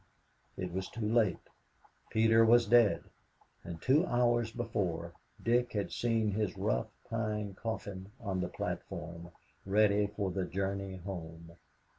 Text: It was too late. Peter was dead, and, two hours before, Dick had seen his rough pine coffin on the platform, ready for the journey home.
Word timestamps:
It 0.57 0.73
was 0.73 0.89
too 0.89 1.07
late. 1.07 1.37
Peter 2.09 2.43
was 2.43 2.65
dead, 2.65 3.03
and, 3.63 3.79
two 3.79 4.03
hours 4.07 4.49
before, 4.51 5.13
Dick 5.43 5.73
had 5.73 5.91
seen 5.91 6.31
his 6.31 6.57
rough 6.57 6.87
pine 7.07 7.53
coffin 7.53 8.09
on 8.19 8.41
the 8.41 8.49
platform, 8.49 9.29
ready 9.63 10.07
for 10.07 10.31
the 10.31 10.45
journey 10.45 10.95
home. 10.97 11.51